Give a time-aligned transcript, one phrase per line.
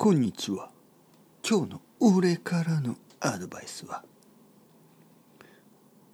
[0.00, 0.70] こんにちは。
[1.44, 4.04] 今日の俺からのアドバイスは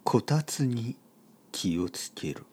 [0.03, 0.95] こたつに
[1.51, 2.45] 気をつける。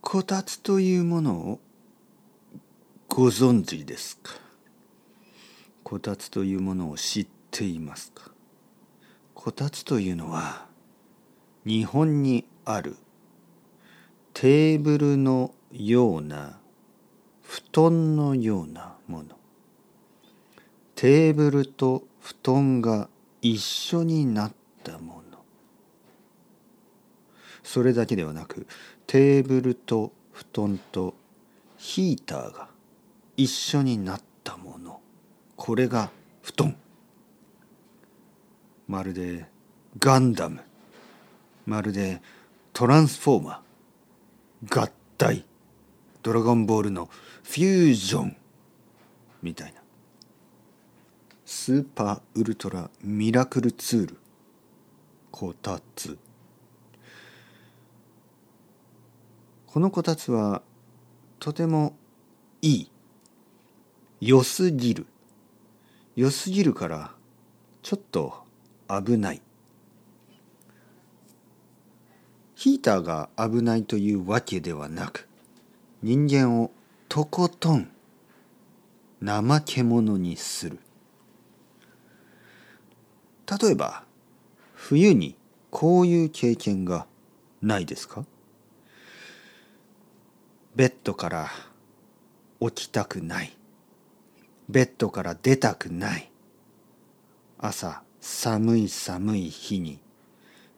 [0.00, 1.60] こたつというものを
[3.08, 4.32] ご存知ですか？
[5.82, 8.30] こたつというものを知っていますか？
[9.34, 10.64] こたつというのは
[11.66, 12.96] 日本にある
[14.32, 16.58] テーブルのような
[17.56, 19.30] 布団のようなもの。
[20.94, 23.08] テーブルと布団が
[23.40, 24.52] 一緒になっ
[24.84, 25.38] たもの。
[27.62, 28.66] それだけではなく
[29.06, 31.14] テーブルと布団と
[31.78, 32.68] ヒーターが
[33.38, 35.00] 一緒になったもの。
[35.56, 36.10] これが
[36.42, 36.76] 布団。
[38.86, 39.46] まるで
[39.98, 40.60] ガンダム。
[41.64, 42.20] まるで
[42.74, 44.82] トランスフォーマー。
[44.82, 45.46] 合体。
[46.26, 47.08] ドラゴンボールの
[47.44, 48.36] フュージョン
[49.44, 49.80] みたいな。
[51.44, 54.16] スーパーウルトラミラクルツール
[55.30, 56.18] こたつ。
[59.68, 60.62] このこたつは
[61.38, 61.94] とても
[62.60, 62.90] いい。
[64.20, 65.06] 良すぎる。
[66.16, 67.12] 良すぎるから
[67.82, 68.34] ちょっと
[68.88, 69.40] 危ない。
[72.56, 75.28] ヒーターが危ないというわけではなく
[76.02, 76.70] 人間を
[77.08, 77.90] とことん
[79.24, 80.78] 怠け者にする。
[83.60, 84.04] 例えば
[84.74, 85.36] 冬に
[85.70, 87.06] こういう経験が
[87.62, 88.24] ないですか？
[90.74, 91.48] ベッドから
[92.60, 93.56] 起きたくない。
[94.68, 96.30] ベッドから出たくない。
[97.58, 99.98] 朝寒い寒い日に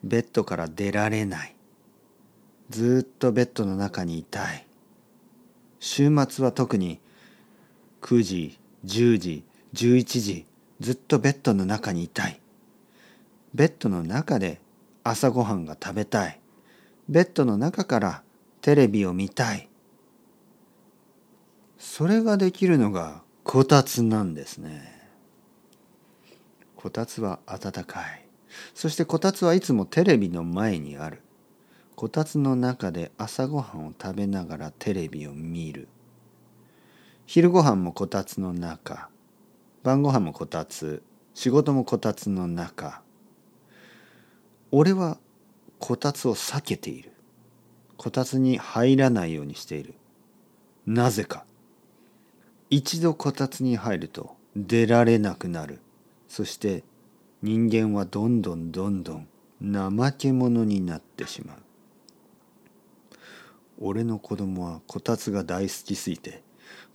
[0.04, 1.56] ベッドから出られない。
[2.70, 4.67] ずっとベッドの中にいたい。
[5.80, 7.00] 週末は特に
[8.02, 10.46] 9時10時11時
[10.80, 12.40] ずっとベッドの中にいたい。
[13.54, 14.60] ベッドの中で
[15.04, 16.40] 朝ごはんが食べたい。
[17.08, 18.22] ベッドの中から
[18.60, 19.68] テレビを見たい。
[21.78, 24.98] それができるのがこたつなんですね。
[26.76, 28.24] こたつは暖かい。
[28.74, 31.22] そしてこたつはいつもテレビの前にある。
[31.98, 35.88] こたつの中で朝ごはんを食べながらテレビを見る。
[37.26, 39.08] 昼ごはんもこたつの中。
[39.82, 41.02] 晩ごはんもこたつ。
[41.34, 43.02] 仕事もこたつの中。
[44.70, 45.18] 俺は
[45.80, 47.10] こたつを避けている。
[47.96, 49.94] こたつに入らないようにしている。
[50.86, 51.44] なぜか。
[52.70, 55.80] 一度こたつに入ると出られなくなる。
[56.28, 56.84] そして
[57.42, 59.26] 人間はどんどんどんどん
[59.60, 61.58] 怠け者になってしまう。
[63.80, 66.42] 俺の子供はこたつが大好きすぎて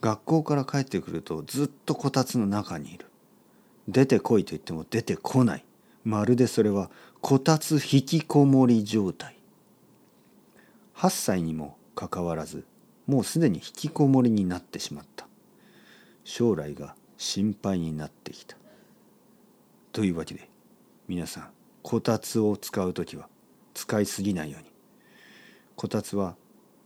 [0.01, 3.05] 学校から帰ってくるとずっとこたつの中にいる。
[3.87, 5.65] 出てこいと言っても出てこない。
[6.03, 6.89] まるでそれは
[7.21, 9.37] こたつ引きこもり状態。
[10.95, 12.65] 8歳にもかかわらず
[13.07, 15.25] もうすでに引きこもりになってしまった。
[16.25, 18.57] 将来が心配になってきた。
[19.93, 20.49] というわけで
[21.07, 21.49] 皆さん
[21.81, 23.29] こたつを使う時は
[23.73, 24.69] 使いすぎないように。
[25.75, 26.35] こたつは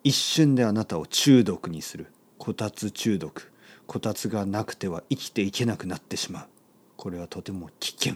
[0.08, 2.08] 一瞬であなたを中毒にする。
[2.38, 3.52] こたつ中毒。
[3.88, 6.48] こたつがなくては生きていけなくなってしまう。
[6.96, 8.14] これはとても危険。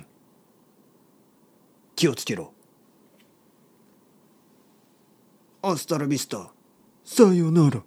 [1.97, 2.53] 気をつけろ。
[5.62, 6.53] アスタラビスタ
[7.03, 7.84] さよなら。